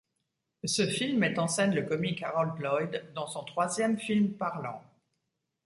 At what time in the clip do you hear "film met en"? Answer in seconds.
0.87-1.47